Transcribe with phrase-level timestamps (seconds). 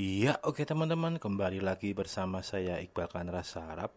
[0.00, 3.92] Iya, oke teman-teman, kembali lagi bersama saya Iqbal Kanra Sarap.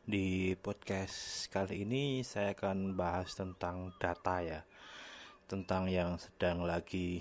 [0.00, 4.64] Di podcast kali ini saya akan bahas tentang data ya.
[5.44, 7.20] Tentang yang sedang lagi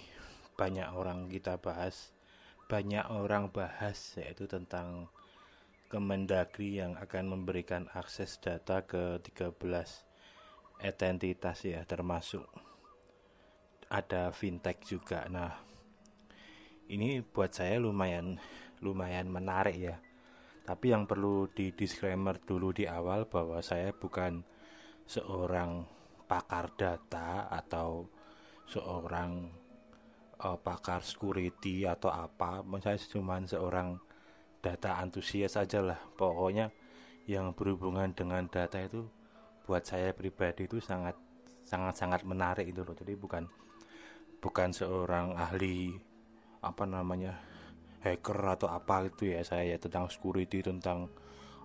[0.55, 2.15] banyak orang kita bahas.
[2.71, 5.11] Banyak orang bahas yaitu tentang
[5.91, 9.59] Kemendagri yang akan memberikan akses data ke 13
[10.79, 12.47] identitas ya termasuk
[13.91, 15.27] ada fintech juga.
[15.27, 15.70] Nah,
[16.91, 18.35] ini buat saya lumayan
[18.83, 19.95] lumayan menarik ya.
[20.67, 24.43] Tapi yang perlu di disclaimer dulu di awal bahwa saya bukan
[25.07, 25.87] seorang
[26.27, 28.05] pakar data atau
[28.69, 29.49] seorang
[30.43, 32.61] uh, pakar security atau apa.
[32.83, 33.97] Saya cuma seorang
[34.61, 35.99] data antusias saja lah.
[36.19, 36.69] Pokoknya
[37.25, 39.07] yang berhubungan dengan data itu
[39.65, 41.15] buat saya pribadi itu sangat
[41.65, 42.93] sangat sangat menarik itu loh.
[42.93, 43.43] Jadi bukan
[44.41, 46.10] bukan seorang ahli
[46.61, 47.41] apa namanya
[48.05, 51.09] hacker atau apa gitu ya saya ya tentang security tentang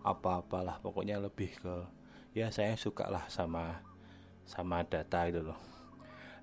[0.05, 0.81] apa-apalah.
[0.81, 1.77] Pokoknya lebih ke
[2.37, 3.81] ya saya suka lah sama
[4.49, 5.59] sama data itu loh.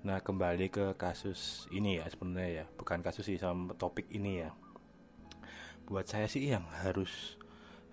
[0.04, 4.50] Nah kembali ke kasus ini ya sebenarnya ya bukan kasus sih sama topik ini ya.
[5.86, 7.38] Buat saya sih yang harus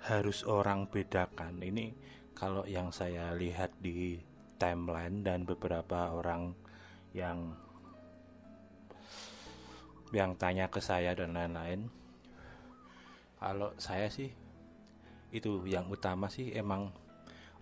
[0.01, 1.93] harus orang bedakan ini
[2.33, 4.17] kalau yang saya lihat di
[4.57, 6.57] timeline dan beberapa orang
[7.13, 7.53] yang
[10.11, 11.87] yang tanya ke saya dan lain-lain.
[13.41, 14.29] Kalau saya sih
[15.31, 16.91] itu yang utama sih emang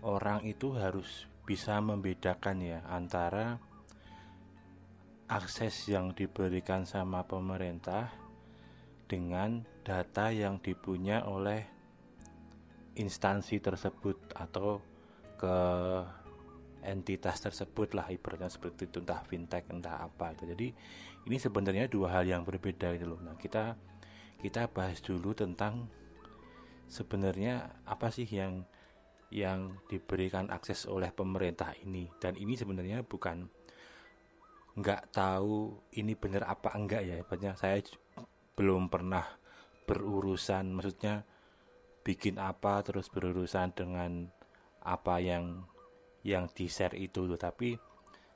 [0.02, 3.58] orang itu harus bisa membedakan ya antara
[5.30, 8.10] akses yang diberikan sama pemerintah
[9.06, 11.62] dengan data yang dipunya oleh
[12.98, 14.82] instansi tersebut atau
[15.38, 15.56] ke
[16.82, 20.44] entitas tersebut lah ibaratnya seperti itu entah fintech entah apa itu.
[20.48, 20.68] Jadi
[21.28, 23.20] ini sebenarnya dua hal yang berbeda itu loh.
[23.20, 23.76] Nah kita
[24.40, 25.88] kita bahas dulu tentang
[26.88, 28.64] sebenarnya apa sih yang
[29.30, 32.10] yang diberikan akses oleh pemerintah ini.
[32.18, 33.46] Dan ini sebenarnya bukan
[34.74, 37.22] nggak tahu ini benar apa enggak ya.
[37.22, 37.78] Banyak saya
[38.58, 39.24] belum pernah
[39.86, 41.24] berurusan maksudnya
[42.06, 44.30] bikin apa terus berurusan dengan
[44.80, 45.68] apa yang
[46.24, 47.26] yang di share itu.
[47.36, 47.76] Tapi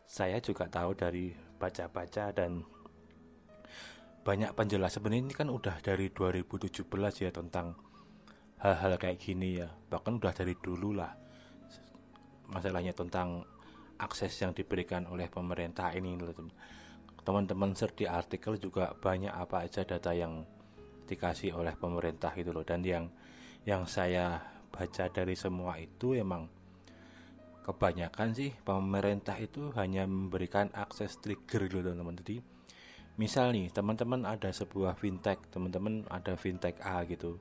[0.04, 2.60] saya juga tahu dari baca-baca dan
[4.24, 5.00] banyak penjelasan.
[5.00, 6.84] Sebenarnya ini kan udah dari 2017
[7.20, 7.76] ya tentang
[8.64, 9.68] hal-hal kayak gini ya.
[9.68, 11.12] Bahkan udah dari dulu lah
[12.48, 13.44] masalahnya tentang
[14.00, 16.16] akses yang diberikan oleh pemerintah ini.
[17.24, 20.44] Teman-teman search di artikel juga banyak apa aja data yang
[21.04, 22.64] dikasih oleh pemerintah itu loh.
[22.64, 23.08] Dan yang
[23.64, 26.48] yang saya baca dari semua itu emang
[27.64, 32.20] kebanyakan sih pemerintah itu hanya memberikan akses trigger gitu teman-teman.
[32.20, 32.36] Jadi
[33.16, 37.40] misal nih teman-teman ada sebuah fintech teman-teman ada fintech A gitu.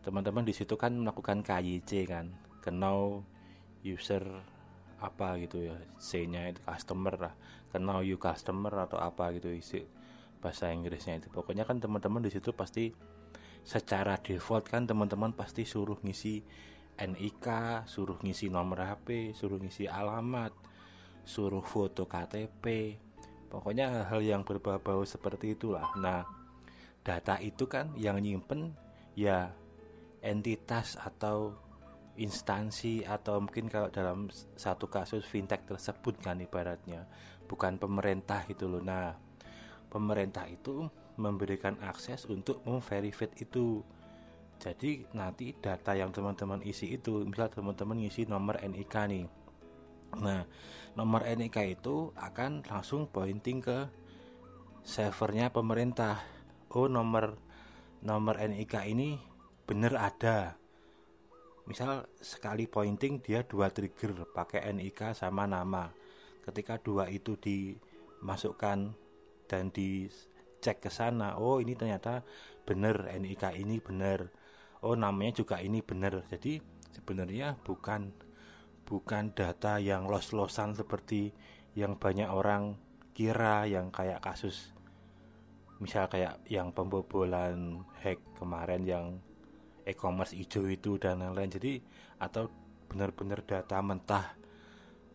[0.00, 2.32] Teman-teman di situ kan melakukan KYC kan
[2.64, 3.28] kenal
[3.84, 4.24] user
[4.96, 7.34] apa gitu ya C-nya itu customer lah
[7.68, 9.84] kenal you customer atau apa gitu isi
[10.40, 11.28] bahasa Inggrisnya itu.
[11.28, 12.88] Pokoknya kan teman-teman di situ pasti
[13.66, 16.40] secara default kan teman-teman pasti suruh ngisi
[16.96, 17.46] NIK,
[17.84, 20.52] suruh ngisi nomor HP, suruh ngisi alamat,
[21.22, 22.96] suruh foto KTP.
[23.46, 25.92] Pokoknya hal-hal yang berbau-bau seperti itulah.
[26.00, 26.24] Nah,
[27.04, 28.74] data itu kan yang nyimpen
[29.14, 29.54] ya
[30.24, 31.54] entitas atau
[32.16, 37.04] instansi atau mungkin kalau dalam satu kasus fintech tersebut kan ibaratnya
[37.46, 38.82] bukan pemerintah itu loh.
[38.82, 39.14] Nah,
[39.92, 43.80] pemerintah itu memberikan akses untuk memverifikasi itu
[44.56, 49.26] jadi nanti data yang teman-teman isi itu misal teman-teman ngisi nomor NIK nih.
[50.20, 50.48] Nah
[50.96, 53.86] nomor NIK itu akan langsung pointing ke
[54.80, 56.24] servernya pemerintah.
[56.72, 57.36] Oh nomor
[58.00, 59.20] nomor NIK ini
[59.68, 60.56] bener ada.
[61.66, 65.92] Misal sekali pointing dia dua trigger pakai NIK sama nama.
[66.40, 68.78] Ketika dua itu dimasukkan
[69.46, 72.22] dan dicek ke sana oh ini ternyata
[72.66, 74.45] bener NIK ini bener
[74.86, 76.22] oh namanya juga ini benar.
[76.30, 76.62] Jadi
[76.94, 78.14] sebenarnya bukan
[78.86, 81.34] bukan data yang los-losan seperti
[81.74, 82.78] yang banyak orang
[83.12, 84.76] kira yang kayak kasus
[85.76, 89.04] misal kayak yang pembobolan hack kemarin yang
[89.84, 91.52] e-commerce hijau itu dan lain-lain.
[91.52, 91.72] Jadi
[92.16, 92.48] atau
[92.86, 94.26] benar-benar data mentah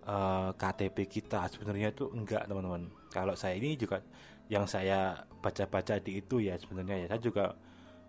[0.06, 2.92] uh, eh, KTP kita sebenarnya itu enggak teman-teman.
[3.10, 4.06] Kalau saya ini juga
[4.52, 7.08] yang saya baca-baca di itu ya sebenarnya ya.
[7.10, 7.46] Saya juga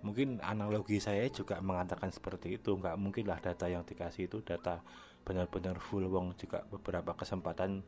[0.02, 2.78] mungkin analogi saya juga mengatakan seperti itu.
[2.78, 4.82] Nggak mungkin lah data yang dikasih itu data
[5.22, 6.06] benar-benar full.
[6.10, 7.82] Wong juga beberapa kesempatan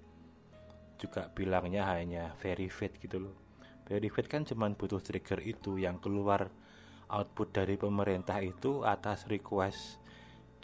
[0.98, 3.34] juga bilangnya hanya verified gitu loh.
[3.84, 6.48] Verified kan cuman butuh trigger itu yang keluar
[7.12, 10.00] output dari pemerintah itu atas request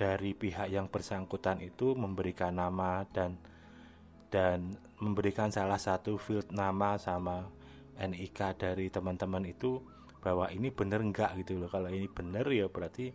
[0.00, 3.36] dari pihak yang bersangkutan itu memberikan nama dan
[4.32, 7.44] dan memberikan salah satu field nama sama
[8.00, 9.82] NIK dari teman-teman itu
[10.20, 11.68] bahwa ini benar enggak gitu loh.
[11.72, 13.10] Kalau ini benar ya berarti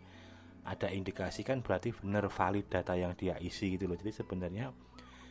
[0.66, 3.94] ada indikasi kan berarti benar valid data yang dia isi gitu loh.
[3.94, 4.74] Jadi sebenarnya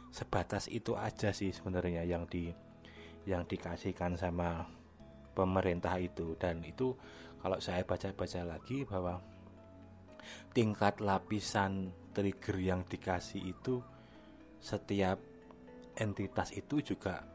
[0.10, 2.48] sebatas itu aja sih sebenarnya yang di
[3.28, 4.64] yang dikasihkan sama
[5.36, 6.40] pemerintah itu.
[6.40, 6.96] Dan itu
[7.44, 9.20] kalau saya baca-baca lagi bahwa
[10.56, 13.84] tingkat lapisan trigger yang dikasih itu
[14.64, 15.20] setiap
[16.00, 17.35] entitas itu juga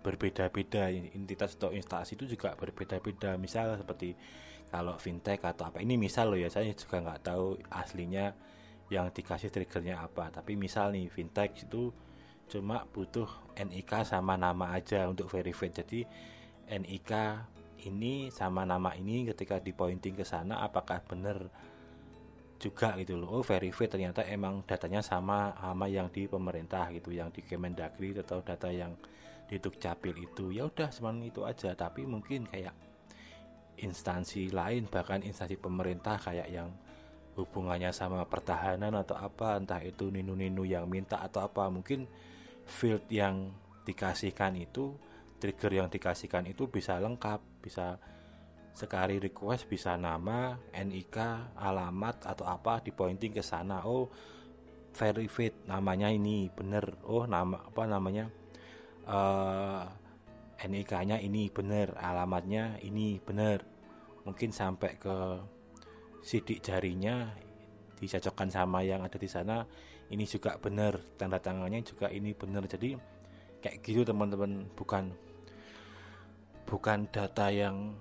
[0.00, 3.36] berbeda-beda entitas atau instansi itu juga berbeda-beda.
[3.36, 4.16] Misal seperti
[4.70, 8.32] kalau fintech atau apa ini misal loh ya saya juga nggak tahu aslinya
[8.90, 10.32] yang dikasih triggernya apa.
[10.32, 11.92] Tapi misal nih fintech itu
[12.50, 15.70] cuma butuh NIK sama nama aja untuk verify.
[15.70, 16.02] Jadi
[16.66, 17.12] NIK
[17.86, 21.48] ini sama nama ini ketika di pointing ke sana apakah benar
[22.60, 23.40] juga gitu loh.
[23.40, 28.44] Oh verify ternyata emang datanya sama sama yang di pemerintah gitu yang di Kemendagri atau
[28.44, 28.92] data yang
[29.50, 32.70] di Dukcapil itu ya udah cuman itu aja tapi mungkin kayak
[33.82, 36.70] instansi lain bahkan instansi pemerintah kayak yang
[37.34, 42.06] hubungannya sama pertahanan atau apa entah itu ninu-ninu yang minta atau apa mungkin
[42.62, 43.50] field yang
[43.82, 44.94] dikasihkan itu
[45.42, 47.98] trigger yang dikasihkan itu bisa lengkap bisa
[48.70, 51.16] sekali request bisa nama, NIK,
[51.58, 53.82] alamat atau apa di pointing ke sana.
[53.84, 54.08] Oh,
[54.94, 56.98] verified namanya ini bener.
[57.06, 58.30] Oh, nama apa namanya?
[59.10, 59.82] Uh,
[60.60, 63.64] NIK-nya ini bener, alamatnya ini bener.
[64.22, 65.16] Mungkin sampai ke
[66.22, 67.32] sidik jarinya
[67.98, 69.64] dicocokkan sama yang ada di sana.
[70.10, 72.68] Ini juga bener, tanda tangannya juga ini bener.
[72.70, 72.94] Jadi
[73.58, 75.10] kayak gitu teman-teman, bukan
[76.68, 77.98] bukan data yang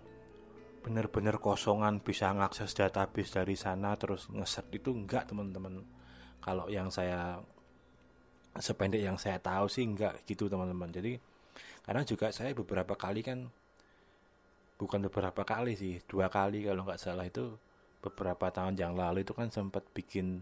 [0.79, 5.83] bener-bener kosongan bisa ngakses database dari sana terus ngeset itu enggak teman-teman
[6.39, 7.43] kalau yang saya
[8.57, 10.89] sependek yang saya tahu sih enggak gitu teman-teman.
[10.89, 11.21] Jadi
[11.85, 13.49] karena juga saya beberapa kali kan
[14.79, 17.59] bukan beberapa kali sih dua kali kalau nggak salah itu
[17.99, 20.39] beberapa tahun yang lalu itu kan sempat bikin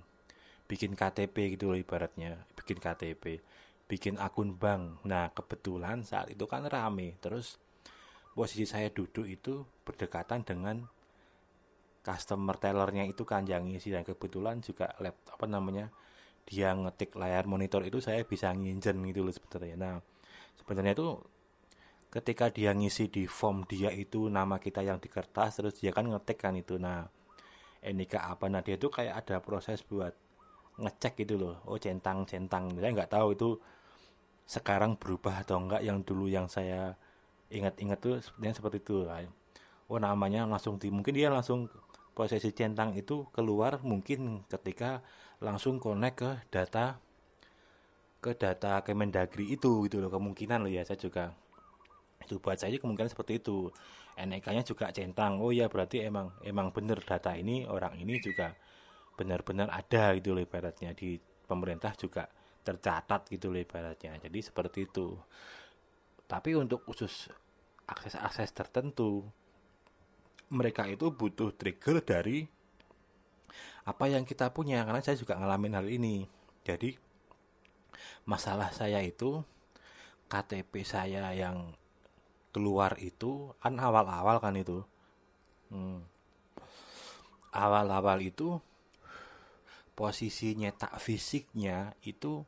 [0.70, 3.42] bikin KTP gitu loh ibaratnya bikin KTP
[3.88, 5.02] bikin akun bank.
[5.08, 7.58] Nah kebetulan saat itu kan rame terus
[8.36, 10.86] posisi saya duduk itu berdekatan dengan
[12.06, 15.86] customer tellernya itu kan yang ngisi dan kebetulan juga laptop apa namanya
[16.48, 19.76] dia ngetik layar monitor itu saya bisa nginjen gitu loh sebenarnya.
[19.76, 19.96] Nah
[20.56, 21.20] sebenarnya itu
[22.08, 26.08] ketika dia ngisi di form dia itu nama kita yang di kertas terus dia kan
[26.08, 26.80] ngetik kan itu.
[26.80, 27.04] Nah
[27.84, 28.48] NIK apa?
[28.48, 30.16] Nah dia itu kayak ada proses buat
[30.80, 31.56] ngecek gitu loh.
[31.68, 33.50] Oh centang centang saya nggak tahu itu
[34.48, 36.96] sekarang berubah atau enggak yang dulu yang saya
[37.52, 39.04] ingat-ingat tuh sebenarnya seperti itu.
[39.92, 41.68] Oh namanya langsung di mungkin dia langsung
[42.16, 45.06] posisi centang itu keluar mungkin ketika
[45.44, 46.98] langsung connect ke data
[48.18, 51.32] ke data Kemendagri itu gitu loh kemungkinan loh ya saya juga
[52.26, 53.72] itu buat saya kemungkinan seperti itu.
[54.18, 58.50] NIK-nya juga centang oh ya berarti emang emang bener data ini orang ini juga
[59.14, 62.26] benar-benar ada gitu loh ibaratnya di pemerintah juga
[62.66, 65.14] tercatat gitu loh ibaratnya jadi seperti itu.
[66.26, 67.30] Tapi untuk khusus
[67.88, 69.24] akses-akses tertentu,
[70.52, 72.50] mereka itu butuh trigger dari
[73.88, 74.84] apa yang kita punya.
[74.84, 76.28] Karena saya juga ngalamin hal ini.
[76.68, 77.00] Jadi
[78.28, 79.40] masalah saya itu
[80.28, 81.72] KTP saya yang
[82.52, 84.84] keluar itu kan awal-awal kan itu.
[85.72, 86.04] Hmm.
[87.56, 88.60] Awal-awal itu
[89.96, 92.46] posisi nyetak fisiknya itu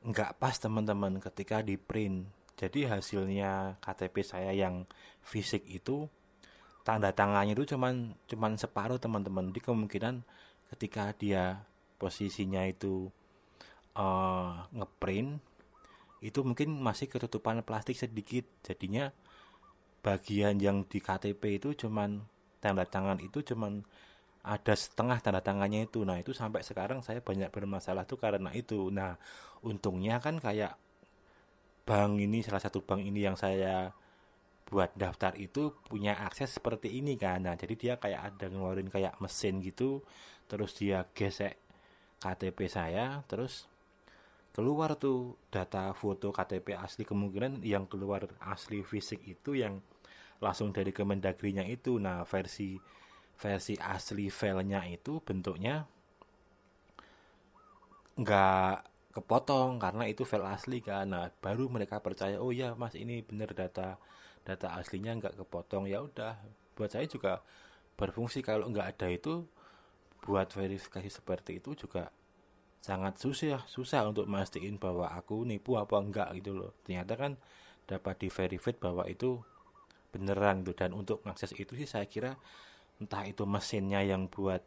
[0.00, 2.24] nggak pas teman-teman ketika di print
[2.56, 4.88] jadi hasilnya KTP saya yang
[5.20, 6.08] fisik itu
[6.90, 9.54] tanda tangannya itu cuman cuman separuh teman-teman.
[9.54, 10.26] Di kemungkinan
[10.74, 11.62] ketika dia
[12.02, 13.06] posisinya itu
[13.94, 15.38] uh, ngeprint
[16.18, 18.42] itu mungkin masih ketutupan plastik sedikit.
[18.66, 19.14] Jadinya
[20.02, 22.26] bagian yang di KTP itu cuman
[22.58, 23.86] tanda tangan itu cuman
[24.42, 26.02] ada setengah tanda tangannya itu.
[26.02, 28.90] Nah itu sampai sekarang saya banyak bermasalah tuh karena itu.
[28.90, 29.14] Nah
[29.62, 30.74] untungnya kan kayak
[31.86, 33.94] bank ini salah satu bank ini yang saya
[34.70, 37.42] buat daftar itu punya akses seperti ini kan.
[37.42, 40.00] Nah jadi dia kayak ada ngeluarin kayak mesin gitu
[40.46, 41.58] terus dia gesek
[42.22, 43.66] KTP saya terus
[44.54, 47.02] keluar tuh data foto KTP asli.
[47.02, 49.82] Kemungkinan yang keluar asli fisik itu yang
[50.38, 51.98] langsung dari Kemendagrinya itu.
[51.98, 52.78] Nah versi
[53.34, 55.82] versi asli filenya itu bentuknya
[58.20, 58.74] nggak
[59.16, 61.10] kepotong karena itu file asli kan.
[61.10, 63.98] Nah baru mereka percaya oh ya mas ini bener data
[64.50, 66.34] data aslinya nggak kepotong ya udah.
[66.74, 67.40] Buat saya juga
[67.94, 69.46] berfungsi kalau nggak ada itu
[70.26, 72.12] buat verifikasi seperti itu juga
[72.80, 76.74] sangat susah susah untuk mastiin bahwa aku nipu apa enggak gitu loh.
[76.82, 77.32] Ternyata kan
[77.86, 79.38] dapat di verify bahwa itu
[80.10, 80.74] beneran tuh.
[80.74, 82.34] Dan untuk mengakses itu sih saya kira
[83.00, 84.60] entah itu mesinnya yang buat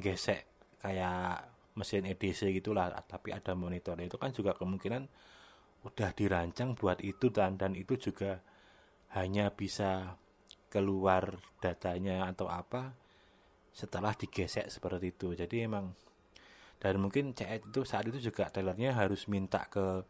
[0.00, 0.48] gesek
[0.82, 1.46] kayak
[1.78, 5.08] mesin EDC gitulah tapi ada monitor itu kan juga kemungkinan
[5.82, 8.42] udah dirancang buat itu dan dan itu juga
[9.12, 10.16] hanya bisa
[10.72, 12.96] keluar datanya atau apa
[13.72, 15.36] setelah digesek seperti itu.
[15.36, 15.92] Jadi emang
[16.82, 20.02] dan mungkin CET itu saat itu juga tellernya harus minta ke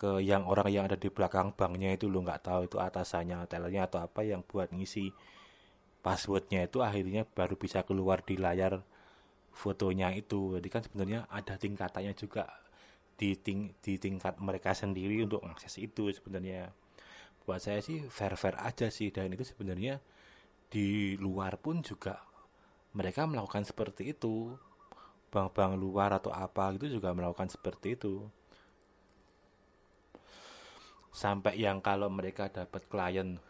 [0.00, 3.84] ke yang orang yang ada di belakang banknya itu lo nggak tahu itu atasannya tellernya
[3.84, 5.12] atau apa yang buat ngisi
[6.00, 8.80] passwordnya itu akhirnya baru bisa keluar di layar
[9.52, 10.56] fotonya itu.
[10.56, 12.48] Jadi kan sebenarnya ada tingkatannya juga
[13.20, 16.72] di ting di tingkat mereka sendiri untuk mengakses itu sebenarnya
[17.50, 19.10] buat saya sih fair fair aja sih.
[19.10, 19.98] Dan itu sebenarnya
[20.70, 22.22] di luar pun juga
[22.94, 24.54] mereka melakukan seperti itu.
[25.34, 28.22] Bank-bank luar atau apa gitu juga melakukan seperti itu.
[31.10, 33.42] Sampai yang kalau mereka dapat klien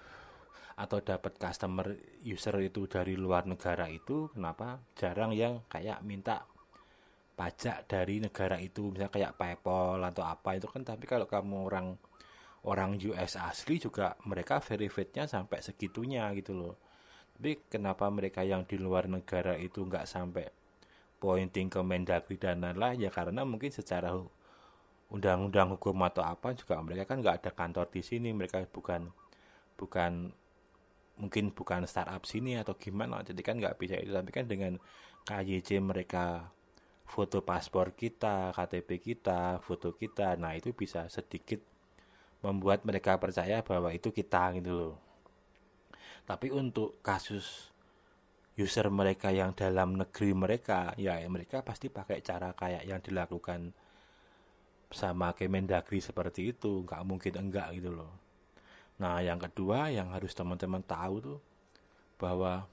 [0.80, 1.92] atau dapat customer
[2.24, 4.80] user itu dari luar negara itu kenapa?
[4.96, 6.48] Jarang yang kayak minta
[7.36, 8.88] pajak dari negara itu.
[8.88, 10.88] Misalnya kayak PayPal atau apa itu kan.
[10.88, 12.00] Tapi kalau kamu orang
[12.68, 16.76] orang US asli juga mereka verifiednya sampai segitunya gitu loh.
[17.36, 20.52] Tapi kenapa mereka yang di luar negara itu nggak sampai
[21.16, 23.08] pointing ke Mendagri dan lain-lain?
[23.08, 24.12] Ya karena mungkin secara
[25.08, 28.28] undang-undang hukum atau apa juga mereka kan nggak ada kantor di sini.
[28.36, 29.08] Mereka bukan
[29.80, 30.28] bukan
[31.16, 33.24] mungkin bukan startup sini atau gimana.
[33.24, 34.12] Jadi kan nggak bisa itu.
[34.12, 34.76] Tapi kan dengan
[35.24, 36.52] KYC mereka
[37.10, 41.58] foto paspor kita KTP kita foto kita nah itu bisa sedikit
[42.40, 44.94] membuat mereka percaya bahwa itu kita gitu loh.
[46.24, 47.72] Tapi untuk kasus
[48.56, 53.72] user mereka yang dalam negeri mereka ya mereka pasti pakai cara kayak yang dilakukan
[54.90, 56.84] sama Kemendagri seperti itu.
[56.84, 58.12] Nggak mungkin enggak gitu loh.
[59.00, 61.40] Nah, yang kedua yang harus teman-teman tahu tuh
[62.20, 62.68] bahwa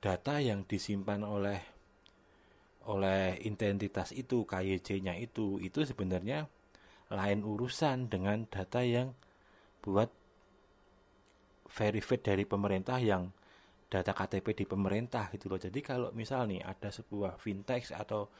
[0.00, 1.60] data yang disimpan oleh
[2.84, 6.48] oleh identitas itu KYC-nya itu itu sebenarnya
[7.10, 9.12] lain urusan dengan data yang
[9.82, 10.10] buat
[11.70, 13.30] verified dari pemerintah yang
[13.90, 15.58] data KTP di pemerintah gitu loh.
[15.58, 18.30] Jadi kalau misal nih ada sebuah fintech atau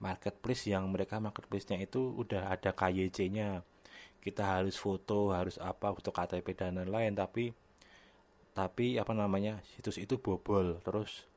[0.00, 3.62] marketplace yang mereka marketplace-nya itu udah ada KYC-nya
[4.24, 7.52] kita harus foto harus apa foto KTP dan lain-lain tapi
[8.56, 11.28] tapi apa namanya situs itu bobol terus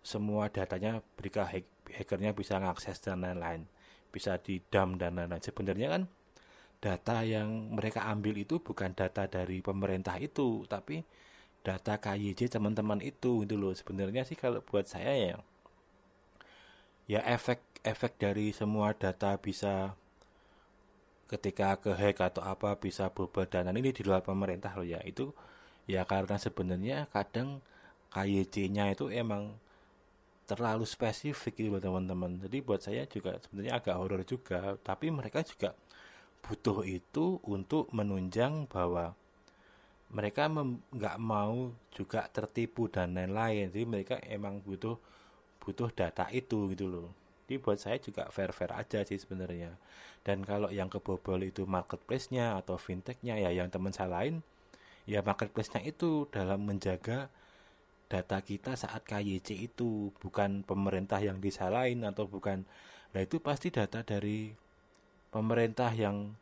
[0.00, 3.66] semua datanya mereka hack, hackernya bisa mengakses dan lain-lain
[4.10, 5.42] bisa di dam dan lain-lain.
[5.42, 6.02] Sebenarnya kan
[6.80, 11.04] data yang mereka ambil itu bukan data dari pemerintah itu tapi
[11.60, 13.72] data KYJ teman-teman itu itu loh.
[13.72, 15.36] Sebenarnya sih kalau buat saya ya
[17.10, 19.98] ya efek efek dari semua data bisa
[21.30, 25.00] ketika ke hack atau apa bisa bobol dana ini di luar pemerintah loh ya.
[25.06, 25.32] Itu
[25.86, 27.62] ya karena sebenarnya kadang
[28.10, 29.54] KYC-nya itu emang
[30.50, 32.42] terlalu spesifik gitu loh teman-teman.
[32.42, 35.78] Jadi buat saya juga sebenarnya agak horor juga tapi mereka juga
[36.42, 39.14] butuh itu untuk menunjang bahwa
[40.10, 43.70] mereka nggak mau juga tertipu dan lain-lain.
[43.70, 44.98] Jadi mereka emang butuh
[45.62, 47.08] butuh data itu gitu loh.
[47.46, 49.78] Jadi buat saya juga fair-fair aja sih sebenarnya.
[50.26, 54.42] Dan kalau yang kebobol itu marketplace-nya atau fintech-nya ya yang teman saya lain
[55.08, 57.32] ya marketplace-nya itu dalam menjaga
[58.10, 62.66] data kita saat KYC itu bukan pemerintah yang disalahin atau bukan.
[63.14, 64.50] Nah itu pasti data dari
[65.30, 66.34] pemerintah yang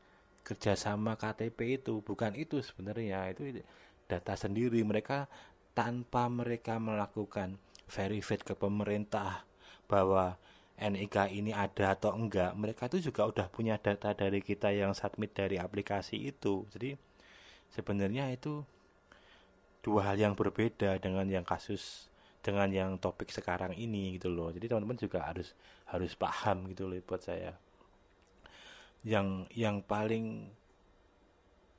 [0.48, 3.28] kerjasama KTP itu bukan itu sebenarnya.
[3.36, 3.60] Itu
[4.08, 4.80] data sendiri.
[4.80, 5.28] Mereka
[5.76, 9.44] tanpa mereka melakukan verified ke pemerintah
[9.84, 10.40] bahwa
[10.80, 15.36] NIK ini ada atau enggak mereka itu juga udah punya data dari kita yang submit
[15.36, 16.64] dari aplikasi itu.
[16.72, 16.96] Jadi
[17.76, 18.64] sebenarnya itu
[19.88, 22.12] dua hal yang berbeda dengan yang kasus
[22.44, 24.52] dengan yang topik sekarang ini gitu loh.
[24.52, 25.56] Jadi teman-teman juga harus
[25.88, 27.56] harus paham gitu loh buat saya.
[29.00, 30.52] Yang yang paling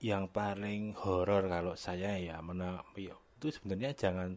[0.01, 4.34] yang paling horor kalau saya ya mana ya, itu sebenarnya jangan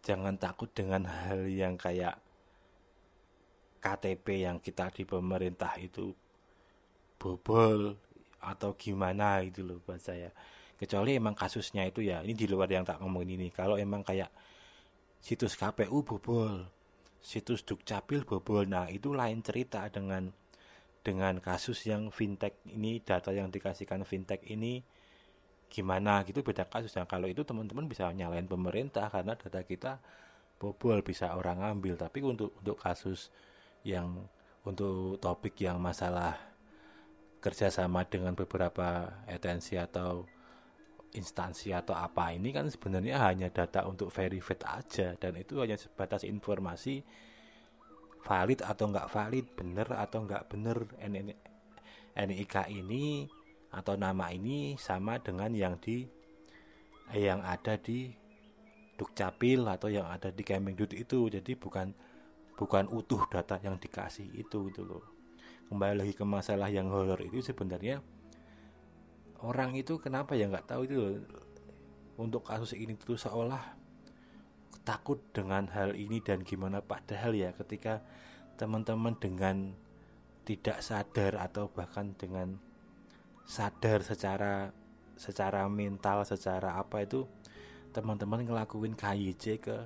[0.00, 2.16] jangan takut dengan hal yang kayak
[3.84, 6.14] KTP yang kita di pemerintah itu
[7.20, 8.00] bobol
[8.40, 10.30] atau gimana gitu loh buat saya
[10.76, 13.48] kecuali emang kasusnya itu ya ini di luar yang tak ngomongin ini.
[13.52, 14.28] Kalau emang kayak
[15.20, 16.68] situs KPU bobol
[17.26, 20.30] situs Dukcapil bobol nah itu lain cerita dengan
[21.02, 24.82] dengan kasus yang fintech ini data yang dikasihkan fintech ini
[25.66, 26.94] gimana gitu beda kasus.
[26.94, 29.98] Yang kalau itu teman-teman bisa nyalain pemerintah karena data kita
[30.56, 33.34] bobol bisa orang ambil tapi untuk untuk kasus
[33.82, 34.28] yang
[34.66, 36.34] untuk topik yang masalah
[37.38, 40.26] kerjasama dengan beberapa agensi atau
[41.14, 46.26] instansi atau apa ini kan sebenarnya hanya data untuk verified aja dan itu hanya sebatas
[46.26, 47.06] informasi
[48.26, 50.82] valid atau nggak valid bener atau nggak bener
[52.16, 53.30] NIK ini
[53.70, 56.08] atau nama ini sama dengan yang di
[57.14, 58.10] yang ada di
[58.96, 61.28] Dukcapil atau yang ada di Kemendut itu.
[61.28, 61.92] Jadi bukan
[62.56, 65.04] bukan utuh data yang dikasih itu gitu loh.
[65.68, 68.00] Kembali lagi ke masalah yang horor itu sebenarnya
[69.44, 71.20] orang itu kenapa ya nggak tahu itu
[72.16, 73.76] untuk kasus ini itu seolah
[74.86, 76.80] takut dengan hal ini dan gimana.
[76.80, 78.00] Padahal ya ketika
[78.56, 79.74] teman-teman dengan
[80.46, 82.56] tidak sadar atau bahkan dengan
[83.44, 84.70] sadar secara
[85.18, 87.26] secara mental secara apa itu
[87.90, 89.76] teman-teman ngelakuin KYC ke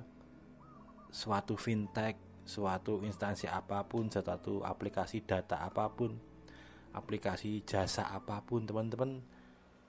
[1.11, 6.19] suatu fintech, suatu instansi apa pun, suatu aplikasi data apa pun,
[6.91, 9.23] aplikasi jasa apa pun, teman-teman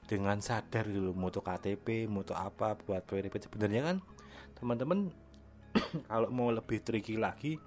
[0.06, 3.96] dengan sadar dulu moto KTP, moto apa buat verifikasi sebenarnya kan
[4.58, 5.10] teman-teman
[6.10, 7.58] kalau mau lebih tricky lagi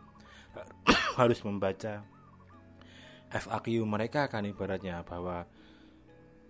[1.20, 2.06] harus membaca
[3.36, 5.44] FAQ mereka kan ibaratnya bahwa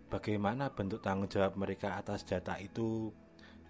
[0.10, 3.10] bagaimana bentuk tanggung jawab mereka atas data itu.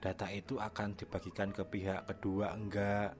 [0.03, 3.17] Data itu akan dibagikan ke pihak kedua enggak.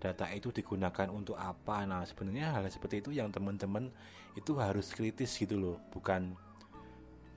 [0.00, 1.84] Data itu digunakan untuk apa?
[1.84, 3.90] Nah sebenarnya hal seperti itu yang teman-teman
[4.38, 6.36] itu harus kritis gitu loh bukan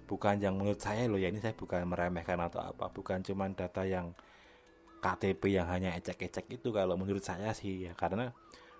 [0.09, 3.85] bukan yang menurut saya loh ya ini saya bukan meremehkan atau apa bukan cuman data
[3.85, 4.09] yang
[4.99, 6.73] KTP yang hanya ecek-ecek itu.
[6.75, 8.33] Kalau menurut saya sih ya karena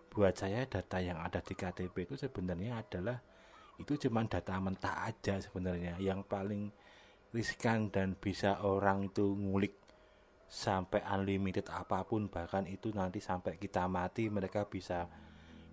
[0.09, 3.21] buat saya data yang ada di KTP itu sebenarnya adalah
[3.79, 5.95] itu cuman data mentah aja sebenarnya.
[6.01, 6.63] Yang paling
[7.31, 9.77] riskan dan bisa orang itu ngulik
[10.49, 15.05] sampai unlimited apa pun bahkan itu nanti sampai kita mati mereka bisa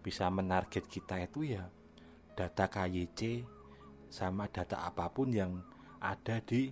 [0.04, 1.64] bisa menarget kita itu ya
[2.36, 3.48] data KYC
[4.08, 5.60] sama data apa pun yang
[6.00, 6.70] ada di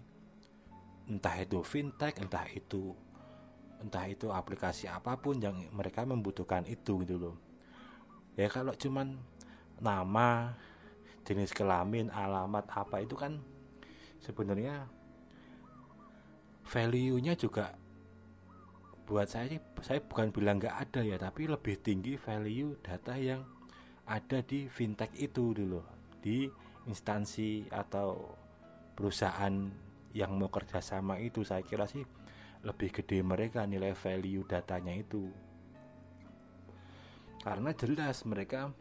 [1.10, 2.96] entah itu fintech entah itu
[3.84, 7.36] entah itu aplikasi apa pun yang mereka membutuhkan itu gitu loh.
[8.34, 9.20] Ya kalau cuman
[9.78, 10.56] nama
[11.28, 13.40] jenis kelamin alamat apa itu kan
[14.24, 14.88] sebenarnya
[16.64, 17.76] value-nya juga
[19.04, 23.44] buat saya sih saya bukan bilang nggak ada ya tapi lebih tinggi value data yang
[24.08, 25.84] ada di fintech itu dulu
[26.24, 26.48] di
[26.86, 28.36] instansi atau
[28.94, 29.54] perusahaan
[30.14, 32.06] yang mau kerjasama itu saya kira sih
[32.64, 35.28] lebih gede mereka nilai value datanya itu.
[37.44, 38.72] Karena jelas mereka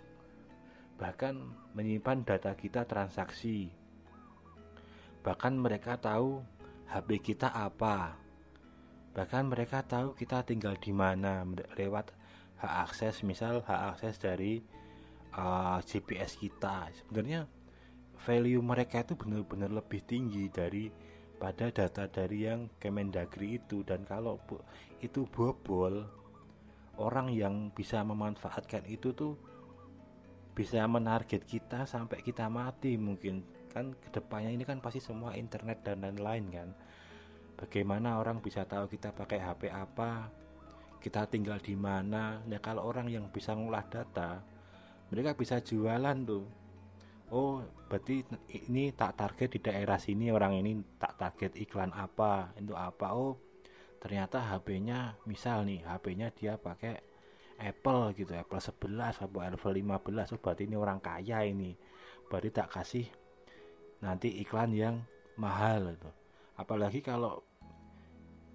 [0.96, 1.36] bahkan
[1.76, 3.68] menyimpan data kita transaksi.
[5.20, 6.40] Bahkan mereka tahu
[6.88, 8.16] HP kita apa.
[9.12, 11.44] Bahkan mereka tahu kita tinggal di mana
[11.76, 12.16] lewat
[12.64, 14.64] hak akses misal hak akses dari
[15.36, 16.88] uh, GPS kita.
[17.04, 17.44] Sebenarnya
[18.24, 20.88] value mereka itu benar-benar lebih tinggi dari
[21.36, 23.84] pada data dari yang Kemendagri itu.
[23.84, 24.40] Dan kalau
[25.04, 26.08] itu bobol
[26.96, 29.36] orang yang bisa memanfaatkan itu tuh
[30.56, 33.44] bisa menarget kita sampai kita mati mungkin.
[33.68, 36.70] Kan ke depannya ini kan pasti semua internet dan lain-lain kan.
[37.60, 40.32] Bagaimana orang bisa tahu kita pakai HP apa
[41.04, 42.40] kita tinggal di mana.
[42.48, 44.40] Ya kalau orang yang bisa ngolah data
[45.12, 46.63] mereka bisa jualan tuh
[47.34, 48.22] oh berarti
[48.70, 53.18] ini tak target di daerah sini orang ini tak target iklan apa itu apa.
[53.18, 53.42] Oh
[53.98, 57.02] ternyata HP-nya misal nih HP-nya dia pakai
[57.58, 61.74] Apple gitu Apple 11 atau Apple 15 oh berarti ini orang kaya ini.
[62.30, 63.10] Berarti tak kasih
[64.06, 65.02] nanti iklan yang
[65.42, 66.12] mahal itu.
[66.54, 67.42] Apalagi kalau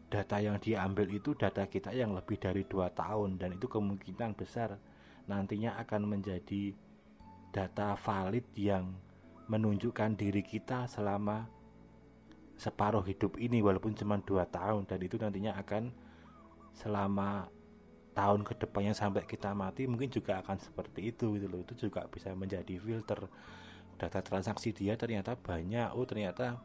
[0.09, 4.81] data yang diambil itu data kita yang lebih dari dua tahun dan itu kemungkinan besar
[5.29, 6.73] nantinya akan menjadi
[7.51, 8.93] data valid yang
[9.49, 11.49] menunjukkan diri kita selama
[12.59, 15.95] separuh hidup ini walaupun cuma dua tahun dan itu nantinya akan
[16.75, 17.49] selama
[18.19, 21.63] tahun ke depannya sampai kita mati mungkin juga akan seperti itu gitu loh.
[21.63, 23.31] Itu juga bisa menjadi filter
[23.95, 24.99] data transaksi dia.
[24.99, 25.95] Ternyata banyak.
[25.95, 26.59] Oh ternyata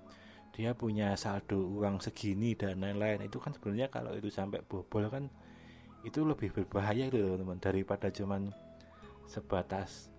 [0.53, 3.21] dia punya saldo uang segini dan lain-lain.
[3.29, 5.29] Itu kan sebenarnya kalau itu sampai bobol kan
[6.01, 8.51] itu lebih berbahaya gitu teman-teman daripada cuman
[9.23, 10.12] sebatas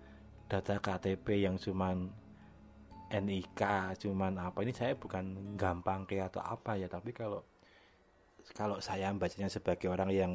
[0.45, 2.09] data KTP yang cuman
[3.09, 3.61] NIK
[4.01, 4.65] cuman apa.
[4.65, 7.45] Ini saya bukan gampang kayak atau apa ya tapi kalau
[8.53, 10.33] kalau saya bacanya sebagai orang yang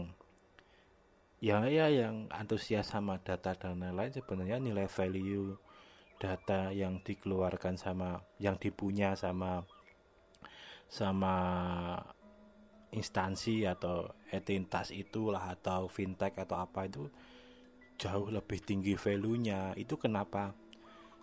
[1.40, 5.56] yang ya yang antusias sama data dan lain-lain sebenarnya nilai value
[6.20, 9.64] data yang dikeluarkan sama yang dipunya sama
[10.84, 11.36] sama
[12.92, 17.08] instansi atau etintas itulah atau fintech atau apa itu
[18.00, 19.76] jauh lebih tinggi value-nya.
[19.76, 20.56] Itu kenapa?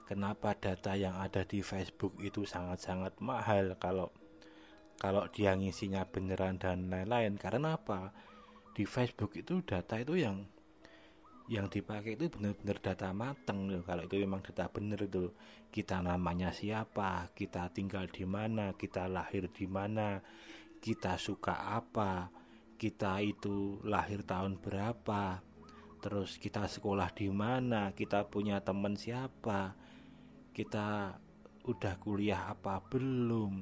[0.06, 4.14] Kenapa data yang ada di Facebook itu sangat-sangat mahal kalau
[5.02, 7.36] kalau dia ngisinya beneran dan lain-lain?
[7.42, 8.14] Karena apa?
[8.78, 10.46] Di Facebook itu data itu yang
[11.50, 13.82] yang dipakai itu benar-benar data mateng loh.
[13.82, 15.34] Kalau itu memang data benar itu
[15.74, 17.34] kita namanya siapa?
[17.34, 18.78] Kita tinggal di mana?
[18.78, 20.22] Kita lahir di mana?
[20.78, 22.30] Kita suka apa?
[22.78, 25.47] Kita itu lahir tahun berapa
[26.00, 27.92] terus kita sekolah di mana?
[27.92, 29.74] Kita punya teman siapa?
[30.54, 31.18] Kita
[31.68, 33.62] udah kuliah apa belum?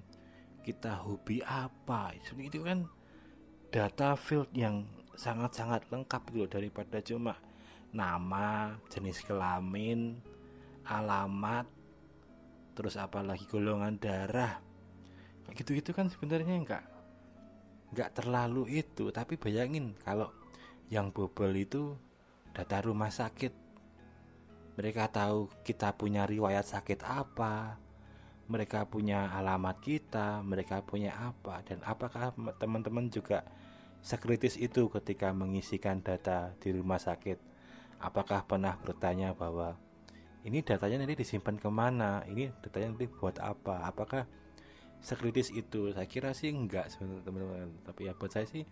[0.61, 2.13] Kita hobi apa?
[2.15, 2.85] Itu kan
[3.73, 7.35] data field yang sangat-sangat lengkap gitu daripada cuma
[7.95, 10.19] nama, jenis kelamin,
[10.83, 11.65] alamat,
[12.75, 14.59] terus apalagi golongan darah.
[15.55, 16.83] Gitu-gitu kan sebenarnya enggak
[17.95, 20.27] enggak terlalu itu, tapi bayangin kalau
[20.91, 21.95] yang bobol itu
[22.55, 23.51] data rumah sakit.
[24.79, 27.79] Mereka tahu kita punya riwayat sakit apa,
[28.47, 33.43] mereka punya alamat kita, mereka punya apa, dan apakah teman-teman juga
[33.99, 37.55] sekritis itu ketika mengisikan data di rumah sakit?
[37.99, 39.77] apakah pernah bertanya bahwa
[40.45, 44.27] ini datanya nanti disimpan ke mana ini datanya nanti buat apa apakah
[44.99, 48.65] sekritis itu saya kira sih enggak teman-teman tapi ya buat saya sih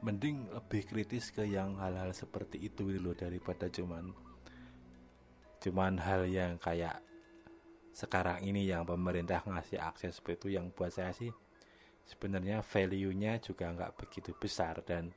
[0.00, 4.12] mending lebih kritis ke yang hal-hal seperti itu gitu loh daripada cuman
[5.60, 7.04] cuman hal yang kayak
[7.92, 11.28] sekarang ini yang pemerintah ngasih akses seperti itu yang buat saya sih
[12.08, 15.12] sebenarnya value-nya juga nggak begitu besar dan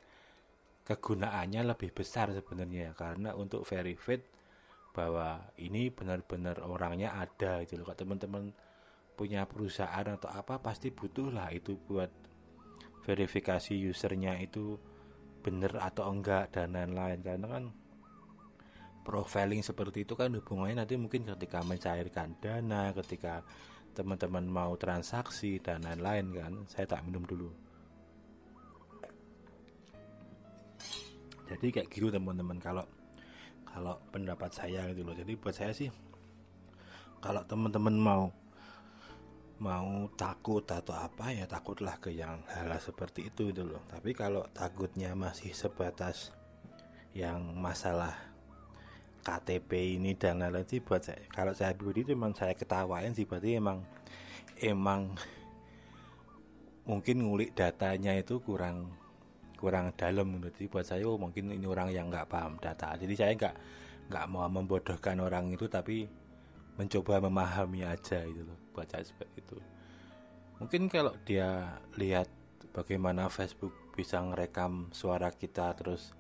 [0.84, 2.92] kegunaannya lebih besar sebenarnya.
[2.94, 4.24] Karena untuk verified
[4.94, 7.96] bahwa ini benar-benar orangnya ada gitu loh.
[7.96, 8.54] Teman-teman
[9.18, 12.12] punya perusahaan atau apa pasti butuh lah itu buat
[13.04, 14.80] verifikasi usernya itu
[15.44, 17.20] benar atau enggak dan lain-lain.
[17.20, 17.64] Karena kan
[19.04, 23.44] profiling seperti itu kan hubungannya nanti mungkin ketika mencairkan dana ketika
[23.94, 26.54] teman-teman mau transaksi dan lain-lain kan.
[26.72, 27.52] Saya tak minum dulu.
[31.52, 32.58] Jadi kayak gitu teman-teman.
[32.58, 32.88] Kalau
[33.68, 35.14] kalau pendapat saya gitu loh.
[35.14, 35.92] Jadi buat saya sih
[37.24, 38.24] kalau teman-teman mau
[39.64, 43.80] mau takut atau apa ya takutlah ke yang hal, -hal seperti itu gitu loh.
[43.88, 46.36] Tapi kalau takutnya masih sebatas
[47.16, 48.12] yang masalah
[49.24, 53.56] KTP ini dan lain-lain sih buat saya kalau saya pribadi memang saya ketawain sih berarti
[53.56, 53.80] emang
[54.60, 55.16] emang
[56.84, 58.92] mungkin ngulik datanya itu kurang
[59.56, 63.00] kurang dalam jadi buat saya oh, mungkin ini orang yang nggak paham data.
[63.00, 63.56] Jadi saya nggak
[64.12, 66.04] nggak mau membodohkan orang itu tapi
[66.78, 68.58] mencoba memahami aja itu loh
[68.90, 69.58] saya seperti itu.
[70.58, 72.26] Mungkin kalau dia lihat
[72.74, 76.18] bagaimana Facebook bisa ngerekam suara kita terus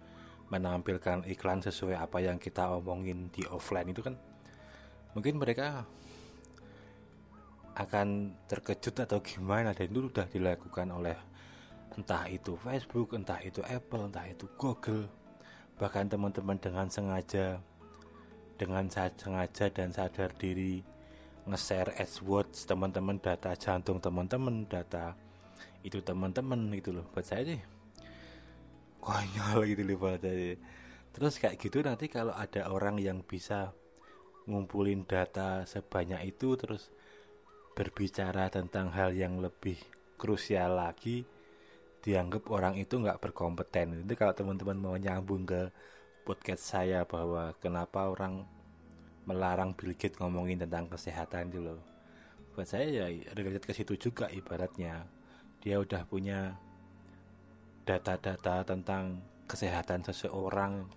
[0.54, 4.14] menampilkan iklan sesuai apa yang kita omongin di offline itu kan
[5.18, 5.90] mungkin mereka
[7.74, 9.74] akan terkejut atau gimana.
[9.74, 11.18] Dan itu sudah dilakukan oleh
[11.98, 15.10] entah itu Facebook, entah itu Apple, entah itu Google,
[15.78, 17.62] bahkan teman-teman dengan sengaja
[18.64, 20.80] dengan sengaja dan sadar diri
[21.44, 25.12] nge-share AdWords teman-teman data jantung teman-teman data
[25.84, 27.62] itu teman-teman gitu loh buat saya sih.
[29.04, 30.56] Konyol gitu loh buat saya
[31.12, 33.76] terus kayak gitu nanti kalau ada orang yang bisa
[34.48, 36.90] ngumpulin data sebanyak itu terus
[37.76, 39.78] berbicara tentang hal yang lebih
[40.16, 41.28] krusial lagi
[42.04, 44.04] dianggap orang itu nggak berkompeten.
[44.04, 45.72] Itu kalau teman-teman mau nyambung ke
[46.24, 48.48] podcast saya bahwa kenapa orang
[49.28, 51.80] melarang Bill Gates ngomongin tentang kesehatan itu loh.
[52.56, 53.06] Buat saya ya
[53.36, 55.04] relate ke situ juga ibaratnya.
[55.60, 56.56] Dia udah punya
[57.84, 60.88] data-data tentang kesehatan seseorang.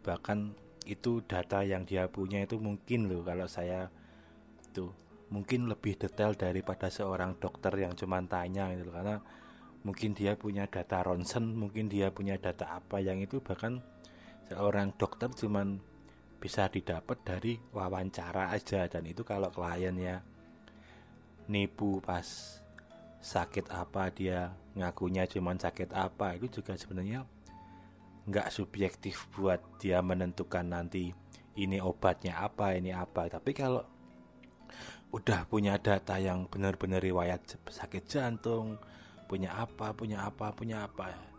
[0.00, 0.56] Bahkan
[0.88, 3.92] itu data yang dia punya itu mungkin loh kalau saya
[4.72, 4.90] itu
[5.32, 8.94] mungkin lebih detail daripada seorang dokter yang cuma tanya gitu loh.
[8.96, 9.16] Karena
[9.82, 13.82] mungkin dia punya data ronsen mungkin dia punya data apa yang itu bahkan
[14.52, 15.80] seorang dokter cuman
[16.36, 18.84] bisa didapat dari wawancara aja.
[18.92, 20.20] Dan itu kalau kliennya
[21.48, 22.60] nipu pas
[23.22, 27.22] sakit apa dia ngakunya cuman sakit apa itu juga sebenarnya
[28.26, 31.14] nggak subjektif buat dia menentukan nanti
[31.56, 33.32] ini obatnya apa ini apa.
[33.32, 33.82] Tapi kalau
[35.12, 38.80] udah punya data yang benar-benar riwayat sakit jantung
[39.28, 41.31] punya apa punya apa punya apa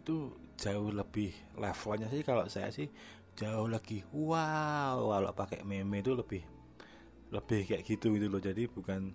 [0.00, 2.88] itu jauh lebih levelnya sih kalau saya sih
[3.36, 4.00] jauh lagi.
[4.12, 6.42] Wow kalau pakai meme itu lebih
[7.30, 8.40] lebih kayak gitu gitu loh.
[8.40, 9.12] Jadi bukan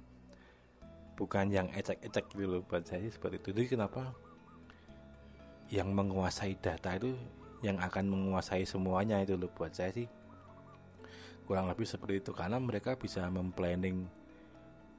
[1.17, 3.50] bukan yang ecek-ecek gitu loh buat saya seperti itu.
[3.54, 4.13] Jadi kenapa
[5.74, 7.17] yang menguasai data itu
[7.65, 10.06] yang akan menguasai semuanya itu loh buat saya sih
[11.50, 12.32] kurang lebih seperti itu.
[12.34, 14.06] Karena mereka bisa memplanning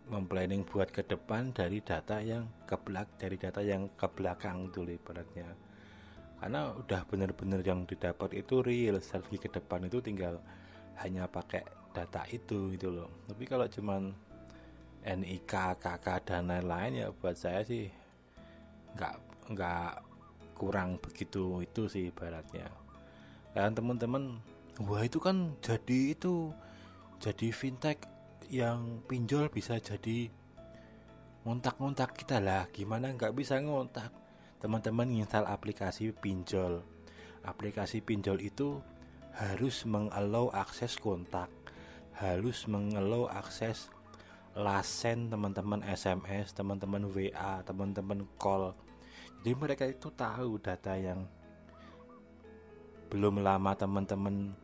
[0.06, 4.86] memplanning buat ke depan dari data yang ke belak dari data yang ke belakang itu
[4.86, 5.65] ibaratnya
[6.36, 10.36] karena udah bener-bener yang didapat itu real strategi ke depan itu tinggal
[11.00, 11.64] hanya pakai
[11.96, 13.08] data itu gitu loh.
[13.24, 14.12] Tapi kalau cuman
[15.06, 17.88] NIK, KK dan lain-lain ya buat saya sih
[18.96, 19.14] nggak
[19.54, 19.92] nggak
[20.56, 22.68] kurang begitu itu sih ibaratnya.
[23.56, 24.36] Dan teman-teman
[24.84, 26.52] wah itu kan jadi itu
[27.16, 28.04] jadi fintech
[28.52, 30.28] yang pinjol bisa jadi
[31.48, 32.68] ngontak-ngontak kita lah.
[32.68, 34.25] Gimana nggak bisa ngontak
[34.62, 36.82] teman-teman install aplikasi pinjol.
[37.46, 38.82] Aplikasi pinjol itu
[39.36, 41.52] harus mengelola akses kontak
[42.16, 43.92] harus mengelola akses
[44.56, 48.72] lasen teman-teman SMS teman-teman WA teman-teman call.
[49.44, 51.28] Jadi mereka itu tahu data yang
[53.12, 54.56] belum lama teman-teman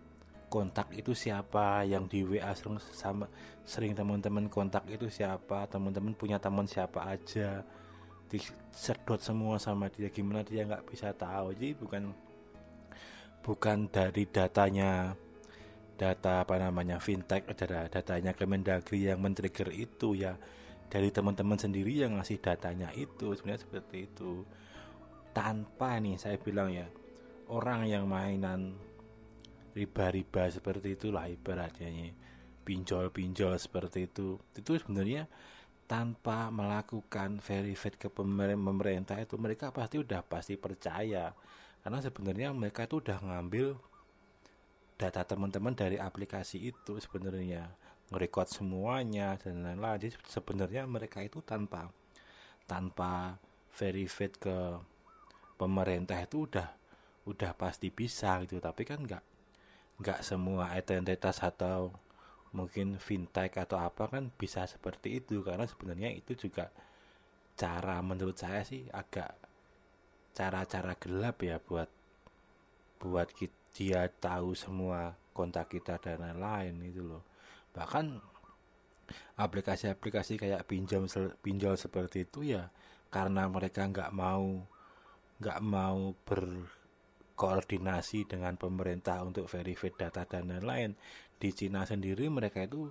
[0.48, 3.28] kontak itu siapa yang di WA sering sama
[3.68, 7.62] sering teman-teman kontak itu siapa teman-teman punya teman siapa aja
[8.32, 11.52] disedot semua sama dia gimana dia nggak bisa tahu.
[11.52, 12.02] Jadi bukan
[13.44, 15.12] bukan dari datanya
[16.00, 20.34] data apa namanya fintech ada datanya Kemendagri yang men-trigger itu ya
[20.88, 24.48] dari teman-teman sendiri yang ngasih datanya itu sebenarnya seperti itu.
[25.36, 26.88] Tanpa nih saya bilang ya
[27.52, 28.76] orang yang mainan
[29.72, 31.88] riba-riba seperti itulah ibaratnya
[32.64, 34.40] pinjol-pinjol seperti itu.
[34.56, 35.28] Itu sebenarnya
[35.92, 41.36] tanpa melakukan verified ke pemerintah itu mereka pasti udah pasti percaya.
[41.84, 43.76] Karena sebenarnya mereka itu udah ngambil
[44.96, 47.68] data teman-teman dari aplikasi itu sebenarnya.
[48.08, 50.00] Ngerekod semuanya dan lain-lain.
[50.00, 51.92] Jadi sebenarnya mereka itu tanpa
[52.64, 53.36] tanpa
[53.76, 54.80] verified ke
[55.60, 56.72] pemerintah itu udah
[57.28, 58.64] udah pasti bisa gitu.
[58.64, 59.24] Tapi kan nggak
[60.00, 61.92] nggak semua identitas atau
[62.52, 65.40] mungkin fintech atau apa kan bisa seperti itu.
[65.44, 66.72] Karena sebenarnya itu juga
[67.56, 69.36] cara menurut saya sih agak
[70.32, 71.90] cara-cara gelap ya buat
[73.02, 73.28] buat
[73.72, 77.24] dia tahu semua kontak kita dan lain-lain itu loh.
[77.72, 78.32] Bahkan
[79.36, 81.04] aplikasi-aplikasi kayak pinjam
[81.40, 82.68] pinjol seperti itu ya
[83.12, 84.64] karena mereka nggak mau
[85.42, 86.42] nggak mau ber
[87.36, 90.94] koordinasi dengan pemerintah untuk verify data dan lain-lain
[91.42, 92.86] di Cina sendiri mereka itu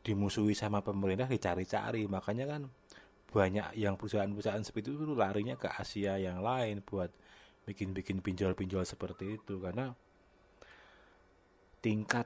[0.00, 2.08] dimusuhi sama pemerintah dicari-cari.
[2.08, 2.62] Makanya kan
[3.28, 7.12] banyak yang perusahaan-perusahaan seperti itu larinya ke Asia yang lain buat
[7.68, 9.60] bikin-bikin pinjol-pinjol seperti itu.
[9.60, 9.92] Karena
[11.84, 12.24] tingkat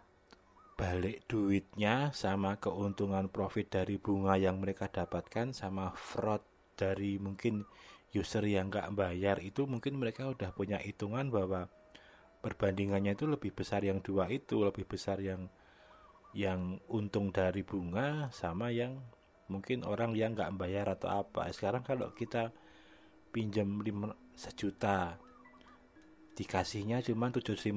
[0.78, 6.44] balik duitnya sama keuntungan profit dari bunga yang mereka dapatkan sama fraud
[6.76, 7.64] dari mungkin
[8.12, 11.72] user yang nggak bayar itu mungkin mereka udah punya hitungan bahwa
[12.46, 15.50] perbandingannya itu lebih besar yang dua itu lebih besar yang
[16.30, 19.02] yang untung dari bunga sama yang
[19.50, 21.50] mungkin orang yang nggak bayar atau apa.
[21.50, 22.54] Sekarang kalau kita
[23.34, 25.18] pinjam 5 sejuta
[26.38, 27.72] dikasihnya cuma 750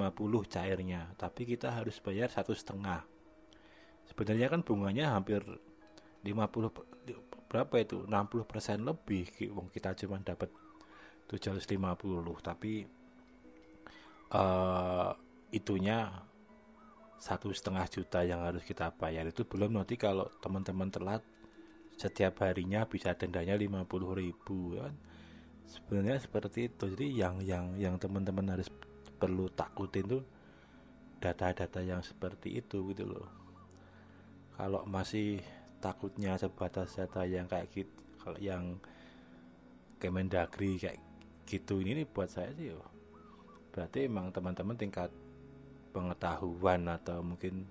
[0.51, 3.01] cairnya tapi kita harus bayar satu setengah.
[4.05, 5.41] Sebenarnya kan bunganya hampir
[6.21, 8.05] 50 berapa itu?
[8.05, 9.25] 60% lebih.
[9.73, 10.53] Kita cuma dapat
[11.25, 11.65] 750
[12.43, 12.98] tapi
[14.33, 15.11] uh,
[15.49, 16.09] itunya
[17.19, 19.27] satu setengah juta yang harus kita bayar.
[19.27, 21.21] Itu belum nanti kalau teman-teman telat
[21.99, 24.93] setiap harinya bisa dendanya 50 ribu kan?
[25.67, 26.83] Sebenarnya seperti itu.
[26.95, 28.71] Jadi yang yang yang teman-teman harus
[29.19, 30.23] perlu takutin tuh
[31.19, 33.27] data-data yang seperti itu gitu loh.
[34.55, 35.43] Kalau masih
[35.79, 38.75] takutnya sebatas data yang kayak gitu kalau yang
[39.99, 40.99] Kemendagri kayak
[41.43, 42.71] gitu ini nih buat saya sih.
[43.69, 45.09] Berarti emang teman-teman tingkat
[45.93, 47.65] pengetahuan atau mungkin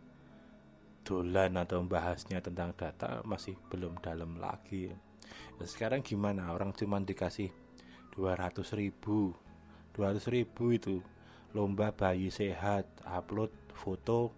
[1.07, 4.93] dolan atau membahasnya tentang data masih belum dalam lagi.
[5.57, 6.53] Ya, sekarang gimana?
[6.53, 7.49] Orang cuma dikasih
[8.13, 9.33] 200 ribu.
[9.97, 11.01] 200 ribu itu
[11.57, 14.31] lomba bayi sehat upload foto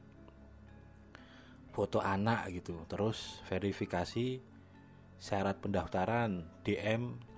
[1.75, 2.87] foto anak gitu.
[2.87, 4.41] Terus verifikasi
[5.21, 7.30] syarat pendaftaran DM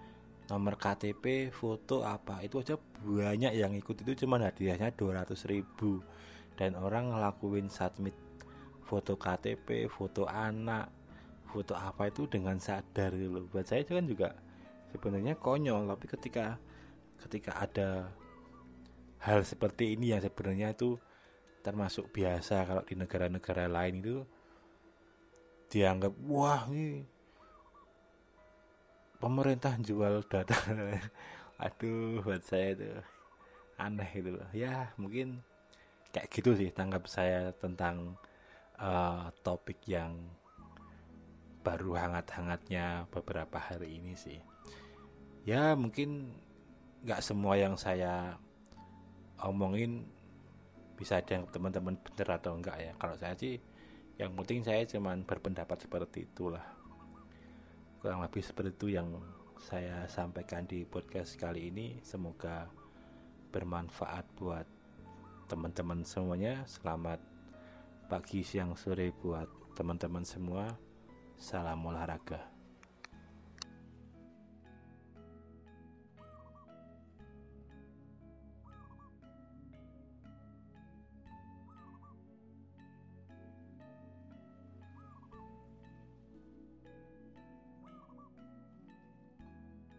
[0.51, 4.03] nomor KTP foto apa itu aja banyak yang ikut.
[4.03, 6.03] Itu cuma hadiahnya 200 ribu.
[6.59, 8.15] Dan orang ngelakuin submit
[8.93, 10.93] foto KTP foto anak
[11.49, 14.29] foto apa itu dengan sadar gitu buat saya itu kan juga
[14.93, 16.61] sebenarnya konyol tapi ketika
[17.25, 18.13] ketika ada
[19.25, 21.01] hal seperti ini yang sebenarnya itu
[21.65, 24.17] termasuk biasa kalau di negara-negara lain itu
[25.73, 27.09] dianggap wah ini
[29.23, 30.59] pemerintah jual data.
[31.63, 32.91] Aduh buat saya itu
[33.79, 34.51] aneh gitu loh.
[34.51, 35.47] Ya mungkin
[36.11, 38.19] kayak gitu sih tanggap saya tentang
[38.83, 40.19] uh, topik yang
[41.63, 44.43] baru hangat-hangatnya beberapa hari ini sih.
[45.47, 46.35] Ya mungkin
[47.07, 48.35] nggak semua yang saya
[49.39, 50.07] omongin
[50.99, 52.93] bisa ada yang teman-teman bener atau enggak ya.
[52.99, 53.63] Kalau saya sih
[54.19, 56.82] yang penting saya cuman berpendapat seperti itulah
[58.03, 59.15] kurang lebih seperti itu yang
[59.63, 62.03] saya sampaikan di podcast kali ini.
[62.03, 62.67] Semoga
[63.55, 64.67] bermanfaat buat
[65.47, 66.67] teman-teman semuanya.
[66.67, 67.23] Selamat
[68.11, 69.47] pagi siang sore buat
[69.79, 70.75] teman-teman semua.
[71.39, 72.52] Salam olahraga.